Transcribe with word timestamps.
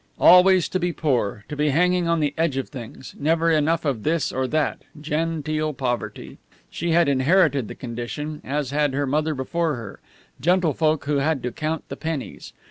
Always 0.19 0.67
to 0.69 0.79
be 0.79 0.91
poor, 0.91 1.45
to 1.47 1.55
be 1.55 1.69
hanging 1.69 2.07
on 2.07 2.21
the 2.21 2.33
edge 2.35 2.57
of 2.57 2.69
things, 2.69 3.13
never 3.19 3.51
enough 3.51 3.85
of 3.85 4.01
this 4.01 4.31
or 4.31 4.47
that 4.47 4.81
genteel 4.99 5.73
poverty. 5.75 6.39
She 6.71 6.89
had 6.89 7.07
inherited 7.07 7.67
the 7.67 7.75
condition, 7.75 8.41
as 8.43 8.71
had 8.71 8.95
her 8.95 9.05
mother 9.05 9.35
before 9.35 9.75
her 9.75 9.99
gentlefolk 10.41 11.05
who 11.05 11.17
had 11.17 11.43
to 11.43 11.51
count 11.51 11.87
the 11.87 11.97
pennies. 11.97 12.51